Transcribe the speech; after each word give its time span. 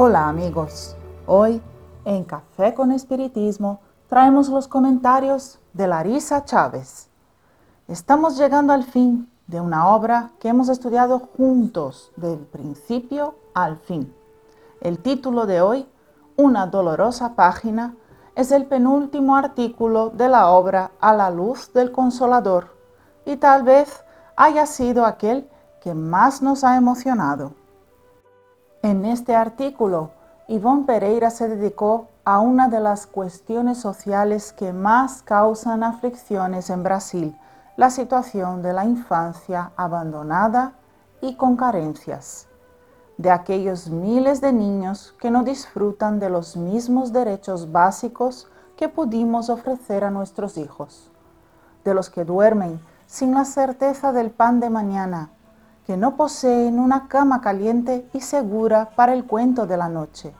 Hola 0.00 0.28
amigos, 0.28 0.94
hoy 1.26 1.60
en 2.04 2.22
Café 2.22 2.72
con 2.72 2.92
Espiritismo 2.92 3.80
traemos 4.08 4.48
los 4.48 4.68
comentarios 4.68 5.58
de 5.72 5.88
Larisa 5.88 6.44
Chávez. 6.44 7.08
Estamos 7.88 8.38
llegando 8.38 8.72
al 8.72 8.84
fin 8.84 9.28
de 9.48 9.60
una 9.60 9.88
obra 9.88 10.30
que 10.38 10.50
hemos 10.50 10.68
estudiado 10.68 11.18
juntos 11.18 12.12
del 12.14 12.38
principio 12.38 13.34
al 13.54 13.76
fin. 13.76 14.14
El 14.80 15.00
título 15.00 15.46
de 15.46 15.62
hoy, 15.62 15.88
Una 16.36 16.68
dolorosa 16.68 17.34
página, 17.34 17.96
es 18.36 18.52
el 18.52 18.66
penúltimo 18.66 19.34
artículo 19.34 20.10
de 20.10 20.28
la 20.28 20.46
obra 20.50 20.92
A 21.00 21.12
la 21.12 21.28
luz 21.28 21.72
del 21.72 21.90
consolador 21.90 22.68
y 23.26 23.34
tal 23.36 23.64
vez 23.64 24.04
haya 24.36 24.64
sido 24.66 25.04
aquel 25.04 25.50
que 25.80 25.92
más 25.92 26.40
nos 26.40 26.62
ha 26.62 26.76
emocionado. 26.76 27.50
En 28.82 29.04
este 29.04 29.34
artículo, 29.34 30.10
Ivonne 30.46 30.84
Pereira 30.84 31.30
se 31.30 31.48
dedicó 31.48 32.06
a 32.24 32.38
una 32.38 32.68
de 32.68 32.78
las 32.78 33.08
cuestiones 33.08 33.78
sociales 33.78 34.52
que 34.52 34.72
más 34.72 35.22
causan 35.22 35.82
aflicciones 35.82 36.70
en 36.70 36.84
Brasil, 36.84 37.36
la 37.76 37.90
situación 37.90 38.62
de 38.62 38.72
la 38.72 38.84
infancia 38.84 39.72
abandonada 39.74 40.74
y 41.20 41.34
con 41.34 41.56
carencias, 41.56 42.46
de 43.16 43.32
aquellos 43.32 43.88
miles 43.90 44.40
de 44.40 44.52
niños 44.52 45.12
que 45.20 45.32
no 45.32 45.42
disfrutan 45.42 46.20
de 46.20 46.30
los 46.30 46.56
mismos 46.56 47.12
derechos 47.12 47.72
básicos 47.72 48.46
que 48.76 48.88
pudimos 48.88 49.50
ofrecer 49.50 50.04
a 50.04 50.12
nuestros 50.12 50.56
hijos, 50.56 51.10
de 51.84 51.94
los 51.94 52.10
que 52.10 52.24
duermen 52.24 52.80
sin 53.08 53.34
la 53.34 53.44
certeza 53.44 54.12
del 54.12 54.30
pan 54.30 54.60
de 54.60 54.70
mañana 54.70 55.30
que 55.88 55.96
no 55.96 56.16
poseen 56.16 56.78
una 56.78 57.08
cama 57.08 57.40
caliente 57.40 58.06
y 58.12 58.20
segura 58.20 58.90
para 58.94 59.14
el 59.14 59.24
cuento 59.24 59.66
de 59.66 59.78
la 59.78 59.88
noche, 59.88 60.34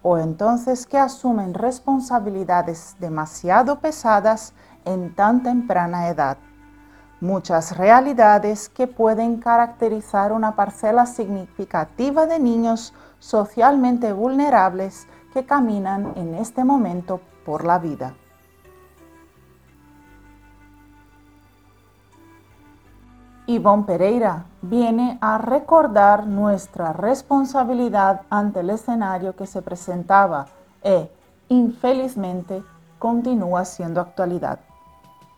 o 0.00 0.16
entonces 0.16 0.86
que 0.86 0.96
asumen 0.96 1.54
responsabilidades 1.54 2.94
demasiado 3.00 3.80
pesadas 3.80 4.54
en 4.84 5.12
tan 5.16 5.42
temprana 5.42 6.06
edad. 6.06 6.38
Muchas 7.20 7.76
realidades 7.76 8.68
que 8.68 8.86
pueden 8.86 9.38
caracterizar 9.38 10.32
una 10.32 10.54
parcela 10.54 11.06
significativa 11.06 12.26
de 12.26 12.38
niños 12.38 12.94
socialmente 13.18 14.12
vulnerables 14.12 15.08
que 15.34 15.44
caminan 15.44 16.12
en 16.14 16.36
este 16.36 16.62
momento 16.62 17.20
por 17.44 17.64
la 17.64 17.80
vida. 17.80 18.14
Ivonne 23.52 23.84
Pereira 23.84 24.46
viene 24.62 25.18
a 25.20 25.36
recordar 25.36 26.26
nuestra 26.26 26.94
responsabilidad 26.94 28.22
ante 28.30 28.60
el 28.60 28.70
escenario 28.70 29.36
que 29.36 29.46
se 29.46 29.60
presentaba 29.60 30.46
e, 30.82 31.10
infelizmente, 31.48 32.62
continúa 32.98 33.66
siendo 33.66 34.00
actualidad. 34.00 34.60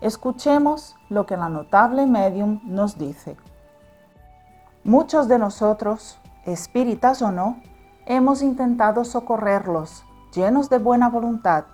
Escuchemos 0.00 0.96
lo 1.08 1.24
que 1.24 1.36
la 1.36 1.48
notable 1.48 2.04
medium 2.06 2.60
nos 2.64 2.98
dice. 2.98 3.36
Muchos 4.82 5.28
de 5.28 5.38
nosotros, 5.38 6.18
espíritas 6.44 7.22
o 7.22 7.30
no, 7.30 7.62
hemos 8.06 8.42
intentado 8.42 9.04
socorrerlos, 9.04 10.04
llenos 10.34 10.68
de 10.68 10.78
buena 10.78 11.08
voluntad. 11.08 11.64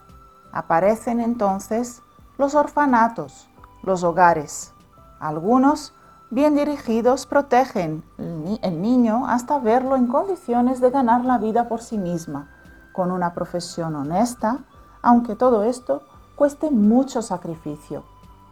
Aparecen 0.52 1.20
entonces 1.20 2.02
los 2.36 2.54
orfanatos, 2.54 3.48
los 3.82 4.04
hogares. 4.04 4.74
Algunos 5.18 5.94
bien 6.36 6.54
dirigidos 6.54 7.24
protegen 7.24 8.04
el 8.18 8.82
niño 8.82 9.26
hasta 9.26 9.58
verlo 9.58 9.96
en 9.96 10.06
condiciones 10.06 10.82
de 10.82 10.90
ganar 10.90 11.24
la 11.24 11.38
vida 11.38 11.66
por 11.66 11.80
sí 11.80 11.96
misma, 11.96 12.50
con 12.92 13.10
una 13.10 13.32
profesión 13.32 13.96
honesta, 13.96 14.58
aunque 15.00 15.34
todo 15.34 15.64
esto 15.64 16.02
cueste 16.36 16.70
mucho 16.70 17.22
sacrificio. 17.22 18.04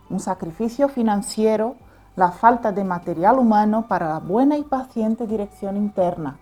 Un 0.08 0.18
sacrificio 0.18 0.88
financiero, 0.88 1.76
la 2.16 2.30
falta 2.30 2.72
de 2.72 2.84
material 2.84 3.38
humano 3.38 3.84
para 3.86 4.08
la 4.08 4.18
buena 4.18 4.56
y 4.56 4.62
paciente 4.62 5.26
dirección 5.26 5.76
interna, 5.76 6.38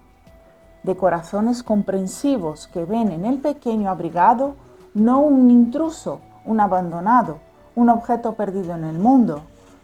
de 0.85 0.97
corazones 0.97 1.65
comprensivos 1.65 2.69
que 2.69 2.85
ven 2.85 3.11
en 3.11 3.25
el 3.25 3.41
pequeño 3.41 3.91
abrigado 3.91 4.55
no 4.95 5.19
un 5.19 5.51
intruso, 5.51 6.21
un 6.45 6.61
abandonado, 6.61 7.39
un 7.75 7.89
objeto 7.89 8.35
perdido 8.35 8.77
en 8.77 8.85
el 8.85 9.01
mundo, 9.01 9.43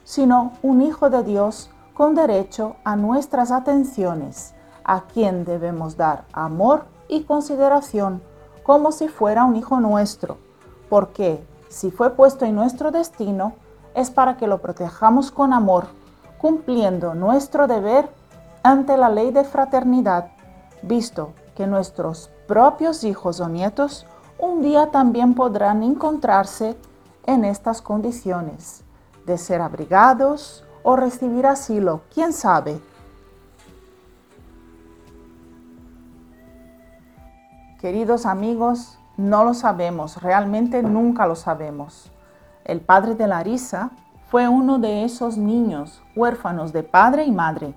sino 0.09 0.53
un 0.63 0.81
Hijo 0.81 1.11
de 1.11 1.23
Dios 1.23 1.69
con 1.93 2.15
derecho 2.15 2.77
a 2.83 2.97
nuestras 2.97 3.51
atenciones, 3.51 4.55
a 4.83 5.03
quien 5.03 5.45
debemos 5.45 5.99
dar 5.99 6.25
amor 6.33 6.87
y 7.09 7.25
consideración 7.25 8.23
como 8.63 8.91
si 8.91 9.09
fuera 9.09 9.45
un 9.45 9.57
hijo 9.57 9.81
nuestro, 9.81 10.39
porque 10.89 11.47
si 11.69 11.91
fue 11.91 12.17
puesto 12.17 12.47
en 12.47 12.55
nuestro 12.55 12.91
destino, 12.91 13.53
es 13.95 14.11
para 14.11 14.39
que 14.39 14.47
lo 14.47 14.63
protejamos 14.63 15.31
con 15.31 15.53
amor, 15.53 15.89
cumpliendo 16.39 17.13
nuestro 17.13 17.67
deber 17.67 18.09
ante 18.63 18.97
la 18.97 19.11
ley 19.11 19.31
de 19.31 19.45
fraternidad, 19.45 20.31
visto 20.81 21.35
que 21.55 21.67
nuestros 21.67 22.31
propios 22.47 23.05
hijos 23.05 23.41
o 23.41 23.49
nietos 23.51 24.07
un 24.39 24.63
día 24.63 24.91
también 24.91 25.35
podrán 25.35 25.83
encontrarse 25.83 26.79
en 27.27 27.45
estas 27.45 27.83
condiciones 27.83 28.88
de 29.29 29.39
ser 29.39 29.61
abrigados 29.61 30.65
o 30.83 30.97
recibir 30.97 31.47
asilo, 31.47 32.01
quién 32.13 32.33
sabe. 32.33 32.81
Queridos 37.79 38.27
amigos, 38.27 38.99
no 39.19 39.45
lo 39.45 39.53
sabemos, 39.55 40.21
realmente 40.23 40.83
nunca 40.83 41.27
lo 41.27 41.37
sabemos. 41.37 42.11
El 42.65 42.81
padre 42.81 43.15
de 43.15 43.29
Larisa 43.29 43.91
fue 44.31 44.49
uno 44.49 44.79
de 44.79 45.05
esos 45.05 45.37
niños 45.37 46.03
huérfanos 46.17 46.73
de 46.73 46.83
padre 46.83 47.25
y 47.25 47.33
madre, 47.33 47.75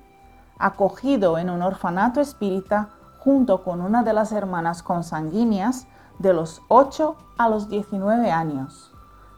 acogido 0.58 1.38
en 1.38 1.50
un 1.50 1.62
orfanato 1.62 2.22
espírita 2.22 2.90
junto 3.20 3.64
con 3.64 3.82
una 3.82 4.04
de 4.04 4.14
las 4.14 4.32
hermanas 4.32 4.82
consanguíneas 4.84 5.86
de 6.18 6.34
los 6.34 6.62
8 6.70 7.16
a 7.38 7.50
los 7.50 7.68
19 7.68 8.32
años. 8.32 8.94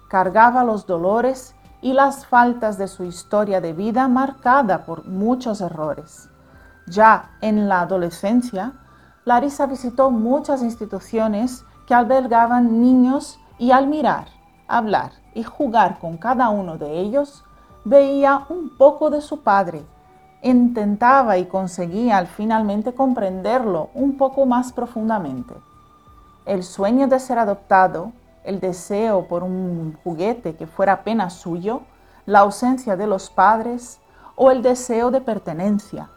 Cargaba 0.09 0.63
los 0.63 0.85
dolores 0.85 1.56
y 1.83 1.91
las 1.91 2.25
faltas 2.25 2.77
de 2.77 2.88
su 2.88 3.03
historia 3.03 3.59
de 3.59 3.73
vida 3.73 4.07
marcada 4.07 4.85
por 4.85 5.05
muchos 5.05 5.59
errores. 5.59 6.29
Ya 6.88 7.31
en 7.41 7.67
la 7.67 7.81
adolescencia, 7.81 8.71
Larissa 9.25 9.66
visitó 9.66 10.09
muchas 10.09 10.63
instituciones 10.63 11.66
que 11.85 11.94
albergaban 11.94 12.79
niños 12.79 13.38
y 13.59 13.71
al 13.71 13.88
mirar, 13.88 14.27
hablar 14.66 15.11
y 15.33 15.44
jugar 15.44 15.99
con 15.99 16.16
cada 16.16 16.47
uno 16.47 16.77
de 16.77 16.99
ellos, 17.01 17.44
veía 17.83 18.45
un 18.47 18.77
poco 18.77 19.09
de 19.09 19.19
su 19.19 19.41
padre. 19.41 19.83
Intentaba 20.41 21.38
y 21.38 21.47
conseguía 21.47 22.25
finalmente 22.25 22.94
comprenderlo 22.94 23.89
un 23.94 24.15
poco 24.15 24.45
más 24.45 24.71
profundamente. 24.71 25.53
El 26.45 26.63
sueño 26.63 27.07
de 27.07 27.19
ser 27.19 27.39
adoptado 27.39 28.13
el 28.44 28.60
deseo 28.60 29.28
por 29.28 29.44
un 29.44 29.98
juguete 30.04 30.56
que 30.56 30.68
fuera 30.68 30.94
apenas 30.94 31.34
suyo, 31.34 31.81
la 32.25 32.40
ausencia 32.40 32.95
de 32.95 33.07
los 33.07 33.30
padres 33.30 34.00
o 34.36 34.51
el 34.51 34.62
deseo 34.62 35.12
de 35.12 35.22
pertenencia. 35.22 36.10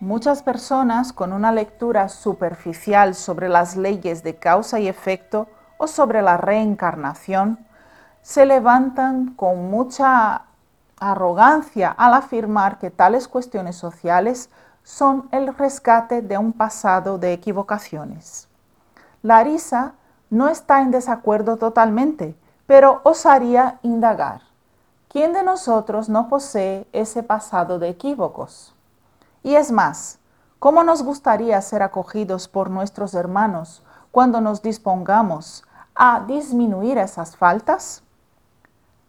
Muchas 0.00 0.42
personas 0.42 1.12
con 1.12 1.32
una 1.32 1.52
lectura 1.52 2.08
superficial 2.08 3.14
sobre 3.14 3.48
las 3.48 3.76
leyes 3.76 4.22
de 4.24 4.34
causa 4.34 4.80
y 4.80 4.88
efecto 4.88 5.46
o 5.78 5.86
sobre 5.86 6.22
la 6.22 6.36
reencarnación 6.36 7.64
se 8.20 8.46
levantan 8.46 9.34
con 9.34 9.70
mucha 9.70 10.42
arrogancia 10.98 11.90
al 11.90 12.14
afirmar 12.14 12.78
que 12.78 12.90
tales 12.90 13.28
cuestiones 13.28 13.76
sociales 13.76 14.50
son 14.82 15.28
el 15.32 15.54
rescate 15.54 16.22
de 16.22 16.38
un 16.38 16.52
pasado 16.52 17.18
de 17.18 17.32
equivocaciones. 17.32 18.48
Larisa 19.22 19.94
no 20.30 20.48
está 20.48 20.80
en 20.82 20.90
desacuerdo 20.90 21.56
totalmente, 21.56 22.36
pero 22.66 23.00
osaría 23.04 23.78
indagar. 23.82 24.42
¿Quién 25.08 25.32
de 25.32 25.42
nosotros 25.42 26.08
no 26.08 26.28
posee 26.28 26.88
ese 26.92 27.22
pasado 27.22 27.78
de 27.78 27.90
equívocos? 27.90 28.74
Y 29.42 29.54
es 29.54 29.70
más, 29.70 30.18
¿cómo 30.58 30.82
nos 30.84 31.02
gustaría 31.02 31.60
ser 31.60 31.82
acogidos 31.82 32.48
por 32.48 32.70
nuestros 32.70 33.14
hermanos 33.14 33.82
cuando 34.10 34.40
nos 34.40 34.62
dispongamos 34.62 35.64
a 35.94 36.24
disminuir 36.26 36.98
esas 36.98 37.36
faltas? 37.36 38.02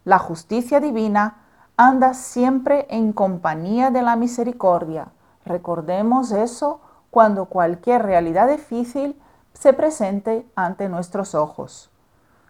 La 0.04 0.18
justicia 0.18 0.78
divina 0.78 1.38
anda 1.76 2.14
siempre 2.14 2.86
en 2.90 3.12
compañía 3.12 3.90
de 3.90 4.02
la 4.02 4.14
misericordia. 4.14 5.08
Recordemos 5.46 6.30
eso 6.30 6.80
cuando 7.10 7.46
cualquier 7.46 8.02
realidad 8.02 8.48
difícil 8.48 9.18
se 9.54 9.72
presente 9.72 10.46
ante 10.54 10.88
nuestros 10.88 11.34
ojos. 11.34 11.90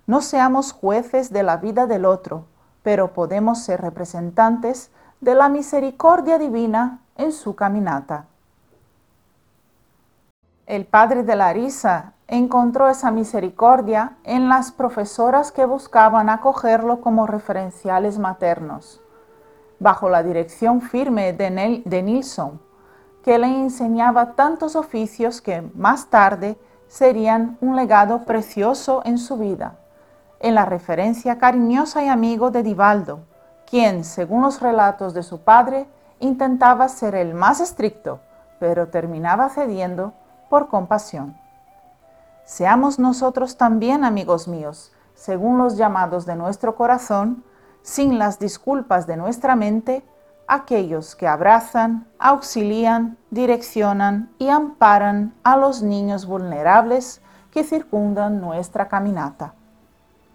No 0.06 0.21
seamos 0.21 0.73
jueces 0.73 1.33
de 1.33 1.43
la 1.43 1.56
vida 1.59 1.87
del 1.87 2.05
otro, 2.05 2.47
pero 2.83 3.12
podemos 3.12 3.61
ser 3.61 3.81
representantes 3.81 4.91
de 5.21 5.35
la 5.35 5.49
misericordia 5.49 6.39
divina 6.39 7.01
en 7.17 7.33
su 7.33 7.55
caminata. 7.55 8.27
El 10.67 10.87
padre 10.87 11.23
de 11.23 11.37
Larisa 11.37 12.15
encontró 12.27 12.89
esa 12.89 13.11
misericordia 13.11 14.17
en 14.25 14.49
las 14.49 14.73
profesoras 14.73 15.53
que 15.53 15.67
buscaban 15.67 16.29
acogerlo 16.29 17.01
como 17.01 17.27
referenciales 17.27 18.19
maternos, 18.19 19.01
bajo 19.79 20.09
la 20.09 20.23
dirección 20.23 20.81
firme 20.81 21.33
de, 21.33 21.83
de 21.85 22.03
Nilsson, 22.03 22.61
que 23.23 23.39
le 23.39 23.47
enseñaba 23.47 24.35
tantos 24.35 24.77
oficios 24.77 25.41
que 25.41 25.62
más 25.75 26.06
tarde 26.06 26.59
serían 26.94 27.58
un 27.61 27.75
legado 27.75 28.25
precioso 28.25 29.02
en 29.05 29.19
su 29.19 29.37
vida, 29.37 29.75
en 30.38 30.55
la 30.55 30.64
referencia 30.64 31.38
cariñosa 31.38 32.05
y 32.05 32.08
amigo 32.08 32.52
de 32.52 32.62
Divaldo, 32.62 33.25
quien, 33.67 34.05
según 34.05 34.43
los 34.43 34.61
relatos 34.61 35.12
de 35.12 35.25
su 35.25 35.41
padre, 35.41 35.88
intentaba 36.20 36.88
ser 36.88 37.17
el 37.17 37.35
más 37.35 37.58
estricto, 37.58 38.20
pero 38.61 38.91
terminaba 38.91 39.49
cediendo 39.49 40.12
por 40.49 40.69
compasión. 40.69 41.37
Seamos 42.44 43.00
nosotros 43.00 43.56
también, 43.56 44.05
amigos 44.05 44.46
míos, 44.46 44.93
según 45.14 45.58
los 45.58 45.76
llamados 45.76 46.26
de 46.26 46.37
nuestro 46.37 46.76
corazón, 46.76 47.43
sin 47.82 48.20
las 48.20 48.38
disculpas 48.38 49.08
de 49.08 49.17
nuestra 49.17 49.56
mente, 49.56 50.05
aquellos 50.46 51.17
que 51.17 51.26
abrazan, 51.26 52.06
auxilian, 52.19 53.17
direccionan 53.31 54.31
y 54.38 54.49
amparan 54.49 55.35
a 55.43 55.56
los 55.56 55.82
niños 55.82 56.26
vulnerables 56.26 57.23
que 57.50 57.64
circundan 57.64 58.41
nuestra 58.41 58.88
caminata. 58.88 59.55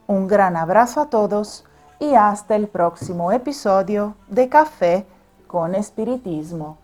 Un 0.08 0.28
gran 0.28 0.58
abrazo 0.58 1.02
a 1.02 1.10
todos 1.10 1.66
y 2.00 2.16
hasta 2.16 2.56
el 2.56 2.68
próximo 2.68 3.32
episodio 3.32 4.16
de 4.28 4.50
Café 4.50 5.06
con 5.46 5.76
Espiritismo. 5.76 6.79